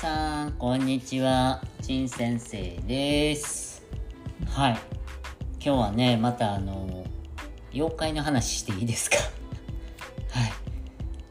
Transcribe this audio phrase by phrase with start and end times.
[0.00, 1.60] さん、こんにちは。
[1.82, 3.82] 陳先生です。
[4.46, 4.78] はい。
[5.54, 7.04] 今日はね、またあの、
[7.74, 9.16] 妖怪の話していいですか？
[10.30, 10.52] はい。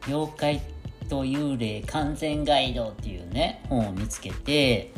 [0.08, 0.60] 妖怪
[1.08, 4.92] と幽霊完全ガイドっていうね、本を見つけて、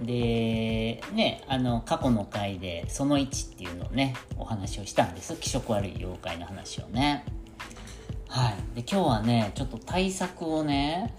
[0.00, 5.34] で、ね、あの、過去の回でその1っていうのをね、お話をしたんです。
[5.34, 7.24] 気色悪い妖怪の話をね。
[8.28, 8.54] はい。
[8.76, 11.12] で、今日はね、ちょっと対策をね、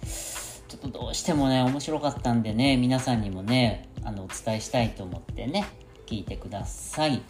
[0.72, 5.66] ちょっとどうしてもね、面白かったんでね、皆さんにもね、あの、お伝えしたいと思ってね、
[6.08, 7.22] 聞いてください。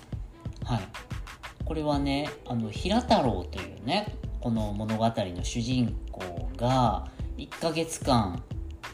[0.63, 0.79] はい。
[1.65, 7.07] これはね、あの、平太郎というね、この物語の主人公が、
[7.39, 8.43] 1ヶ月間、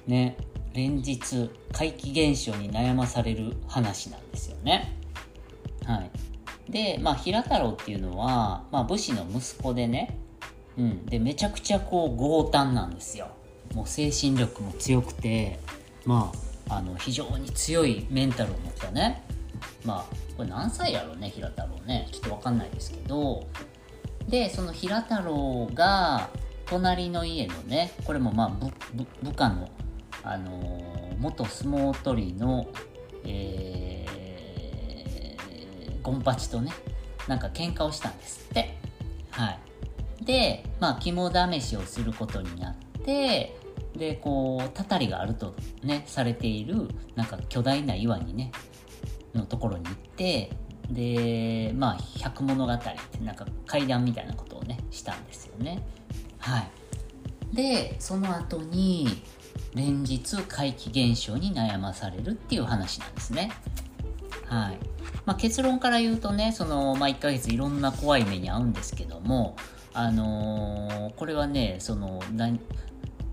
[0.06, 0.38] ね、
[0.72, 4.98] 連日、怪奇現象に悩まされる話なんですよね。
[5.84, 6.72] はい。
[6.72, 10.18] で、まあ、平太郎っていうのは、まあ、武士の息子でね、
[10.78, 11.06] うん。
[11.06, 13.28] で、めちゃくちゃこう、強胆なんですよ。
[13.74, 15.60] もう精神力も強くて、
[16.06, 16.32] ま
[16.70, 19.24] あ、あの、非常に強いメンタルを持ったね。
[19.86, 22.08] まあ、これ何歳やろうね、平太郎ね。
[22.12, 23.48] ちょっとわかんないですけど、
[24.28, 26.30] で、その平太郎が、
[26.66, 29.70] 隣の家のね、これもまあ、部部部下の、
[30.24, 32.68] あのー元相撲取りの、
[33.26, 36.72] えー、ゴンパチとね、
[37.28, 38.78] なんか喧嘩をしたんですって。
[39.32, 39.52] は
[40.22, 40.26] い。
[40.26, 43.56] で、まあ、肝試しをすることになって、
[43.98, 48.52] で、こう、たたりがあるとね、されている、なんか巨大な岩にね、
[49.34, 50.52] のところに行って、
[50.90, 55.82] で、まあ、百物語って、なんか階段みたいなことをね、したんですよね。
[56.40, 57.56] はい。
[57.56, 59.08] で、その後に、
[59.74, 63.52] 連日怪奇現象に悩まされるっていう話なんですね。
[64.46, 64.78] はい。
[65.26, 69.56] まあ、結論から言うとね、その、まあ、1ヶ月いろんな怖い目に遭うんですけども、
[69.94, 72.22] あのーこれはね、その、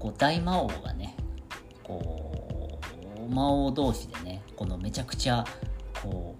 [0.05, 1.17] こう大魔王がね、
[1.83, 2.79] こ
[3.27, 5.47] う、魔王同士でね、このめちゃくちゃ、
[6.03, 6.37] こ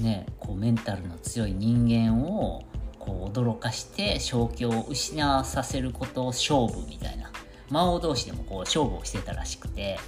[0.00, 2.62] う、ね、こうメンタルの強い人間を、
[2.98, 7.30] こう驚かして正気を失わさせることを勝負みたいな。
[7.68, 9.98] 魔王同士でもこう勝負をしてたらしくて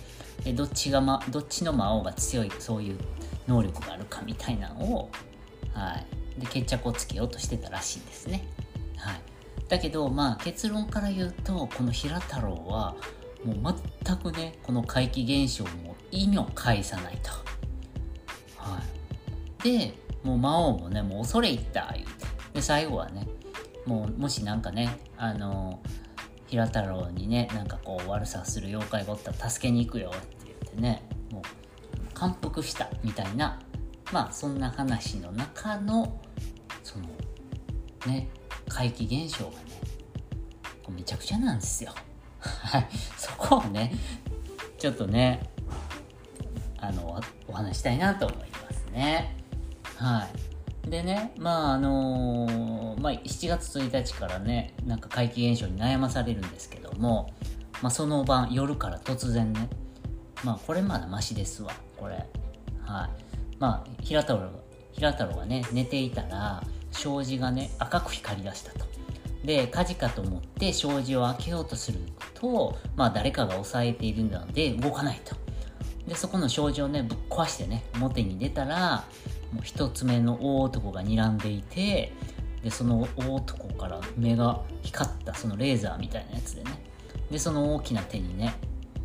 [0.44, 2.98] でどっちが、ま、どっちの魔王が強いそういう
[3.48, 5.10] 能力があるかみたいなのを、
[5.72, 5.98] は
[6.38, 8.46] い、で決着をつけようとしてたらしいんですね。
[8.96, 9.20] はい、
[9.68, 12.94] だけどまあ結論から言うとこの平太郎は
[13.44, 17.30] もう全くねこの怪奇現象も意味を介さないと。
[18.56, 18.80] は
[19.60, 22.12] い、でもう魔王もねもう恐れ入った言うて
[22.54, 23.26] で最後はね
[23.86, 25.80] もうもしなんかねあの
[26.46, 33.60] 平太郎にねなんかこう悪さする妖怪がおったら助けに行くよって言ってねもう感服したみたいな
[34.12, 36.20] まあそんな話の中の
[36.82, 37.06] その
[38.06, 38.28] ね
[38.74, 39.56] 怪奇現象がね
[40.82, 41.94] こめちゃくちゃなんですよ。
[42.40, 43.94] は いそこをね
[44.78, 45.48] ちょっとね
[46.78, 49.36] あのお話したいなと思いますね。
[49.96, 50.28] は
[50.86, 50.90] い。
[50.90, 57.32] でねまああのまあ、7月1日からねなんか怪奇現象に悩まされるんですけども、
[57.80, 59.68] まあ、その晩夜から突然ね
[60.42, 62.26] まあこれまだマシですわこれ。
[62.82, 63.10] はい。
[63.58, 64.50] まあ平太郎
[64.92, 66.62] 平太郎がね寝ていたら
[66.94, 68.86] 障子がね赤く光り出したと。
[69.44, 71.98] で火事かと思って障子を開けようとする
[72.32, 75.36] とまあ誰かが押さえているので動かないと。
[76.08, 79.04] でそこの障子をねぶっ壊してね表に出たら
[79.52, 82.12] もう一つ目の大男が睨んでいて
[82.62, 86.70] でその大男から目が光ったそのレーザーみたいなやつでね。
[87.30, 88.54] でその大きな手にね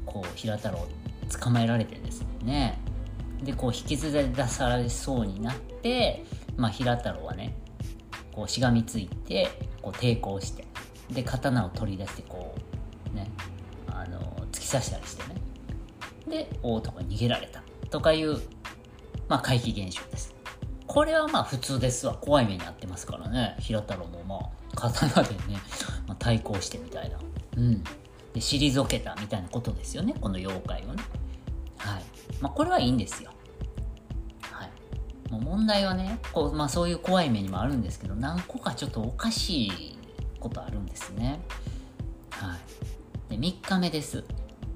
[0.06, 0.88] こう平太郎
[1.42, 2.80] 捕まえられてですね。
[3.44, 6.26] でこう引きずり出されそうになって、
[6.58, 7.56] まあ、平太郎はね
[8.34, 9.50] こうしがみついて
[9.82, 10.66] こう抵抗して
[11.12, 12.56] で刀を取り出してこ
[13.12, 13.30] うね
[13.88, 14.20] あの
[14.52, 15.40] 突き刺したりしてね。
[16.28, 17.64] で大男に逃げられた。
[17.90, 18.40] とかいう、
[19.28, 20.36] まあ、怪奇現象です。
[20.86, 22.14] これはまあ普通ですわ。
[22.14, 23.56] 怖い目に遭ってますからね。
[23.60, 25.60] 平太郎もまあ刀でね、
[26.08, 27.18] まあ、対抗してみたいな。
[27.58, 27.84] うん。
[27.84, 27.90] で
[28.36, 30.14] 退けたみたいなことですよね。
[30.20, 31.04] この妖怪をね。
[31.78, 32.04] はい。
[32.42, 33.32] まあこれはいいんですよ。
[35.40, 39.98] 問題はねこう、まあ、そういう怖い目にもあるんですけど何個かちょっとおかしい
[40.40, 41.42] ことあるんですね。
[42.32, 42.58] は
[43.30, 43.38] い。
[43.38, 44.24] で3日目です。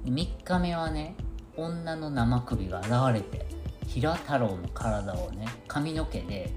[0.04, 1.16] 3日目はね
[1.56, 3.46] 女の生首が現れて
[3.86, 6.50] 平太郎の体をね髪の毛で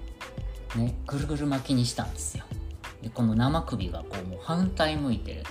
[0.75, 2.43] ねぐるぐる巻きにしたんですよ。
[3.01, 5.43] でこの生首がこうもう反対向いてる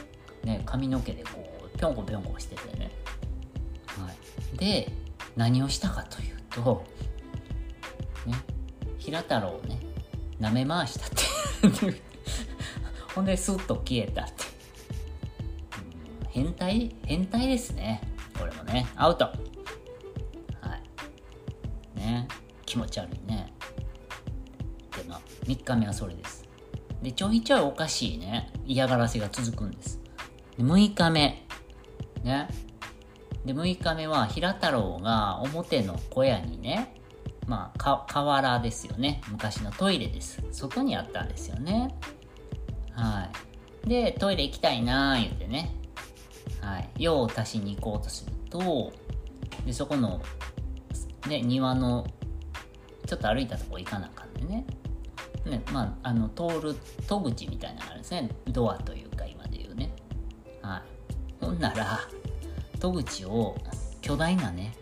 [0.45, 1.31] ね髪の毛でこ
[1.75, 2.91] うぴょんこぴょんこしててね、
[3.87, 4.11] は
[4.55, 4.93] い、で
[5.37, 6.85] 何をしたかというと
[8.27, 8.35] ね。
[8.99, 9.79] 平太郎をね
[10.41, 12.03] 舐め回したって。
[13.15, 14.45] ほんでスッと消えたって、
[16.29, 16.95] 変態？
[17.05, 18.03] 変態ですね。
[18.39, 18.87] これもね。
[18.95, 19.25] アウト。
[19.25, 19.33] は
[21.97, 21.99] い。
[21.99, 22.29] ね。
[22.67, 23.53] 気持ち悪いね。
[24.97, 26.45] でまあ3日目はそれです。
[27.03, 28.51] でちょいちょいおかしいね。
[28.67, 30.01] 嫌がらせが続くんです。
[30.59, 31.47] で6日目。
[32.23, 32.49] ね。
[33.47, 36.96] で6日目は平太郎が表の小屋にね
[37.47, 39.21] まあか河原ですよね。
[39.29, 40.43] 昔のトイレです。
[40.53, 41.95] 外にあったんですよね。
[42.93, 43.29] は
[43.85, 43.89] い。
[43.89, 45.75] でトイレ行きたいなー言ってね。
[46.61, 46.91] はい。
[46.99, 48.93] 用を足しに行こうとすると
[49.65, 50.21] でそこの、
[51.29, 52.07] ね、庭の
[53.07, 54.67] ちょっと歩いたとこ行かなあかんでね。
[55.45, 56.75] ねまあ、あの通る
[57.07, 58.31] 戸口みたいなのがあるんですね。
[58.49, 59.95] ドアというか今で言うね。
[60.63, 60.83] は
[61.41, 61.45] い。
[61.45, 62.01] ほんなら
[62.81, 63.57] 戸口を
[64.01, 64.75] 巨大なね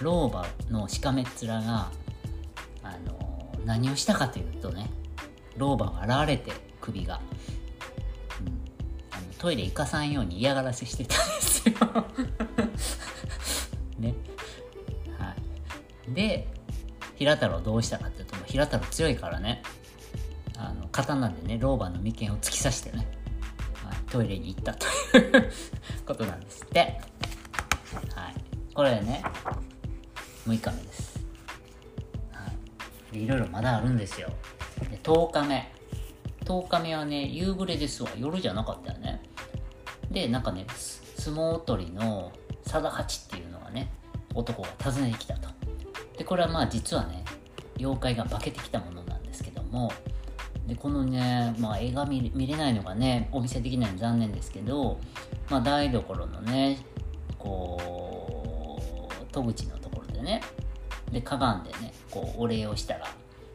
[0.00, 1.90] 老婆のしかめっ面が、
[2.82, 3.20] あの、
[3.64, 4.88] 何をしたかというとね
[5.56, 7.20] 老婆が現れて首が、
[8.40, 8.46] うん、
[9.10, 11.74] あのトイレ行かさんように嫌がらせしてたんですよ。
[13.98, 14.14] ね。
[15.18, 15.34] は
[16.08, 16.14] い。
[16.14, 16.48] で
[17.16, 19.62] 平太郎どうしたかっていうとも平太郎強いからね
[20.56, 23.06] あの刀でね老婆の眉間を突き刺してね、
[23.84, 24.86] はい、トイレに行ったと
[25.18, 25.52] いう
[26.06, 27.00] ことなんですって。
[28.14, 28.34] はい。
[28.72, 29.22] これね
[30.46, 31.20] 6日目です、
[32.32, 32.50] は
[33.12, 34.30] い、でいろいろまだあるんですよ。
[34.90, 35.72] で10日目。
[36.44, 38.10] 10日目はね夕暮れですわ。
[38.16, 39.22] 夜じゃなかったよね。
[40.10, 40.66] でなんかね
[41.16, 42.32] 相撲取りの
[42.64, 43.92] 貞八っていうのがね
[44.34, 45.48] 男が訪ねてきたと。
[46.16, 47.24] でこれはまあ実はね
[47.78, 49.92] 妖怪が化けてきたものなんですけども。
[50.66, 55.00] でこのね、まあ、映画見れないのがねお見せできないの残念ですけど、
[55.48, 56.78] まあ、台所のね
[57.38, 59.79] こう戸口の
[60.20, 60.42] でね。
[61.10, 63.06] でかがんでねこうお礼をしたら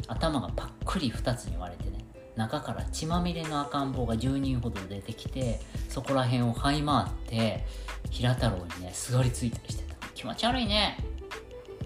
[0.08, 2.04] 頭がパックリ2つに割れてね
[2.36, 7.66] 中から血まみれの赤ん坊が10人ほど出てきてそこら辺を這い回って
[8.10, 9.96] 平太郎にねすがりついたりしてた。
[10.14, 10.98] 気持ち悪いね。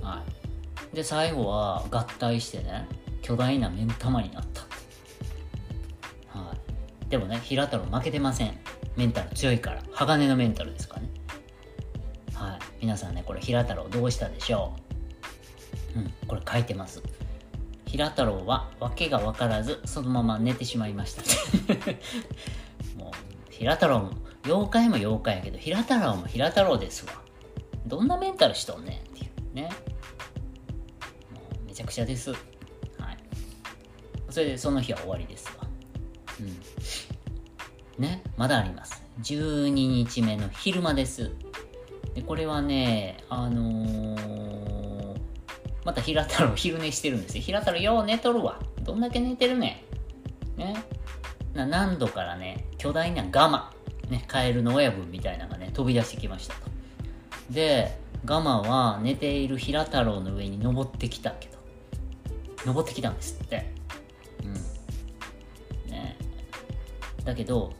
[0.01, 0.23] は
[0.91, 0.95] い。
[0.95, 2.87] で最後は合体してね
[3.21, 4.61] 巨大な目ん玉になった
[6.39, 6.55] は
[7.05, 8.57] い、でもね平太郎負けてません。
[8.95, 9.83] メンタル強いから。
[9.91, 11.08] 鋼のメンタルですからね。
[12.81, 14.73] 皆さんねこれ平太郎どうしたでしょ
[15.95, 15.99] う？
[15.99, 17.01] うんこれ書いてます
[17.85, 21.23] 平太郎は訳が分からずそのまま寝てしまいました
[22.97, 24.11] もう平太郎も
[24.45, 27.13] 妖怪も妖怪やけど平太郎も平太郎ですわ
[27.85, 29.09] どんなメンタルしとんねん？
[29.09, 29.63] っていうね
[31.33, 32.31] もうめちゃくちゃです。
[32.31, 32.39] はい。
[34.29, 35.65] それでその日は終わりですわ。
[36.39, 38.03] うん。
[38.03, 39.01] ね、まだあります。
[39.23, 41.31] 12日目の昼間です。
[42.15, 45.19] で、これはね、あのー、
[45.85, 47.43] また平太郎昼寝してるんですよ。
[47.43, 48.59] 平太郎よう寝とるわ。
[48.83, 49.83] どんだけ寝てるね。
[50.57, 50.75] ね。
[51.53, 53.73] な何度からね、巨大なガマ、
[54.09, 56.61] ね、カエルの親分みたいなのがね、飛び出してきましたと。
[57.49, 61.57] で、ガマは寝ている平太郎の上に登ってきたけど、
[62.65, 63.71] 登ってきたんですって
[64.43, 64.53] うん
[65.89, 66.17] ね
[67.23, 67.71] だけど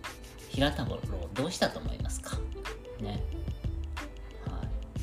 [0.48, 0.98] 平太郎
[1.34, 2.38] どうしたと思いますか？
[3.02, 3.22] ね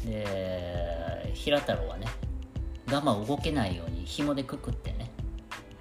[0.07, 2.07] で平太郎はね
[2.87, 5.11] ガマを動けないように紐でくくってね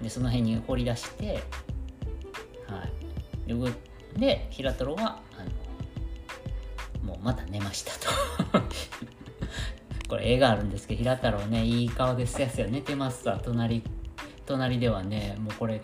[0.02, 1.42] でその辺に掘り出して
[2.66, 2.84] は
[3.46, 3.54] い。
[3.54, 3.54] で
[4.16, 5.44] で平太郎はあ
[7.04, 8.66] のもうまた寝ましたと。
[10.08, 12.66] これ絵があるんですけど平太郎ねいい顔ですやすよ。
[12.68, 13.40] 寝てますわ。
[13.42, 13.82] 隣
[14.44, 15.80] 隣ではねもうこれ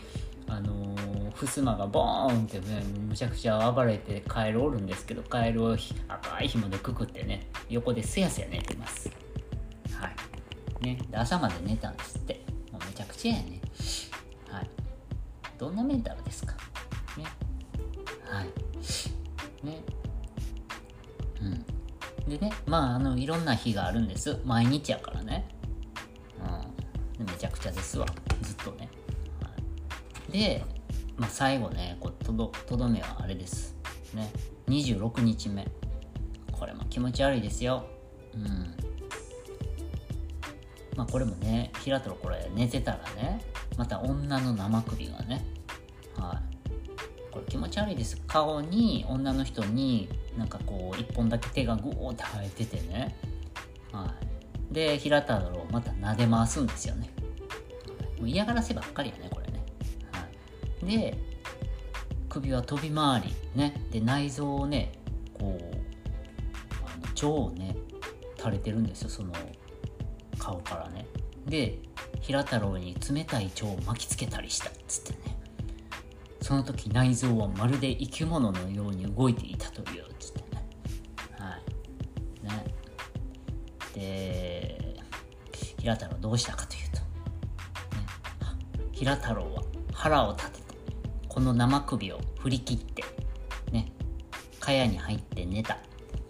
[1.42, 5.76] あのー、襖がボーンってねむちゃくちゃ暴れてカエルおるんですけどカエルを
[6.08, 9.10] 赤い紐でくくってね横ですやすや寝てます。
[9.98, 10.84] はい。
[10.84, 10.98] ね。
[11.10, 12.44] で朝まで寝たんですって。
[12.70, 13.60] もうめちゃくちゃやね。
[14.48, 14.70] はい。
[15.58, 16.54] どんなメンタルですか？
[17.16, 17.24] ね。
[18.24, 18.46] はい。
[19.66, 19.82] ね。
[21.40, 21.64] うん。
[22.28, 24.38] でねまああのいろんな日があるんです。
[24.44, 25.48] 毎日やからね。
[27.18, 27.26] うん。
[27.26, 28.06] めちゃくちゃですわ。
[28.40, 28.88] ずっとね、
[30.30, 30.64] で、
[31.16, 33.76] まあ、最後ねこうとどとどめはあれです。
[34.14, 34.30] ね。
[34.68, 35.66] 26日目。
[36.52, 37.86] これも気持ち悪いですよ。
[38.34, 38.74] うん。
[40.96, 43.40] まあこれもね平太郎これ寝てたらね
[43.76, 45.44] また女の生首がね。
[46.16, 47.32] はい。
[47.32, 48.16] これ気持ち悪いです。
[48.26, 53.16] 顔に女の人になんかこう一本だけ手がグーって生えててね。
[53.92, 54.14] は
[54.70, 54.74] い。
[54.74, 57.10] で平太郎また撫で回すんですよね。
[58.18, 59.41] もう嫌がらせばっかりやねこれ、
[60.82, 61.16] で
[62.28, 63.74] 首は飛び回りね。
[63.90, 64.92] で内臓をね
[65.34, 65.64] こう
[66.86, 67.76] あの腸をね
[68.38, 69.32] 垂れてるんですよその
[70.38, 71.06] 顔からね。
[71.46, 71.78] で
[72.20, 75.38] 平太郎に冷たい腸を巻きつけたりしたっつってね。
[76.40, 80.64] その時内臓はまるで生き物のように動いていたというっつってね。
[81.38, 81.58] は
[82.42, 82.46] い。
[82.46, 82.74] ね。
[83.94, 85.02] で
[85.78, 87.04] 平太郎どうしたかというと、ね、
[88.92, 89.62] 平太郎は
[89.92, 90.31] 腹を
[91.42, 93.04] の生首を振り切って
[93.70, 93.92] ね
[94.60, 95.78] 茅に入って寝た、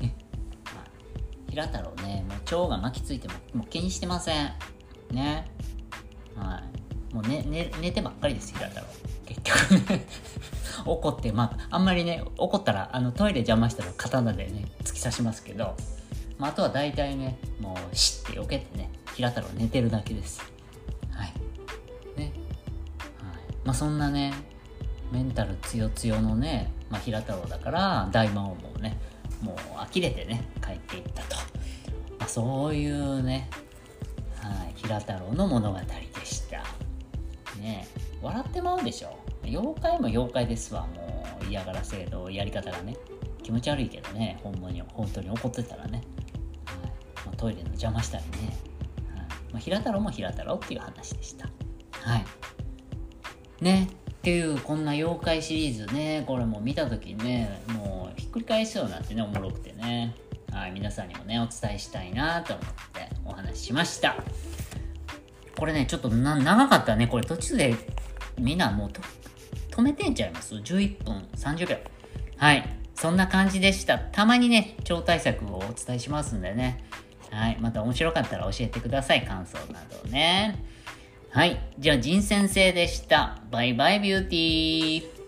[0.01, 0.17] ね。
[0.65, 4.53] まあ、平太郎ねもう蝶が巻きついてももう気にしてません。
[5.11, 5.51] ね。
[6.35, 6.63] は
[7.11, 7.15] い。
[7.15, 8.87] もうね寝寝てばっかりです平太郎。
[9.27, 10.07] 結局ね。
[10.87, 15.77] 怒ってまああんまりね怒ったらあのトイレ邪魔したら刀でね突き刺しますけど、
[16.39, 20.41] まあ、あとは大体ねもうシッて避けてね平太郎寝てるだけです。
[21.11, 21.33] はい。
[22.17, 22.25] ね。
[22.25, 22.33] はい。
[23.65, 24.33] まあそんなね
[25.13, 28.99] メンタル強強のね、まあ、平太郎だから大魔王もね
[29.43, 31.37] もう呆れてね帰っていったと、
[32.19, 33.51] まあ、そういうね、
[34.41, 35.87] はい、平太郎の物語で
[36.25, 36.63] した。
[37.61, 37.87] ね
[38.23, 39.19] 笑ってまうでしょ。
[39.45, 40.87] 妖怪も妖怪ですわ。
[40.87, 42.97] もう嫌がらせのやり方がね
[43.43, 46.03] 気持ち悪いけどねほんまに本当に怒ってたらね、
[46.65, 46.79] はい
[47.27, 48.57] まあ、トイレの邪魔したりね、
[49.15, 51.49] はいまあ、平太郎も平太郎っていう話でした。
[52.01, 52.25] はい。
[53.61, 53.89] ね。
[54.23, 60.15] っていうこんな妖怪シリーズねこれも見た時にねもうひっくり返しそうになってねおもろくてね
[60.53, 64.17] はい皆さんにもねお伝えしたいなと思ってお話ししました
[65.59, 67.75] これねちょっと長かったねこれ途中で
[68.39, 68.91] みんなもう
[69.73, 71.77] 止めてんちゃいます ?11 分30秒。
[72.37, 72.65] はい。
[72.95, 73.99] そんな感じでした。
[73.99, 76.85] たまにね、超対策をお伝えしますんでね。
[77.31, 77.59] はい。
[77.59, 79.25] また面白かったら教えてください。
[79.25, 80.63] 感想などね。
[81.33, 81.59] はい。
[81.79, 83.39] じゃあ、人先生でした。
[83.51, 85.22] バイバイビューティー。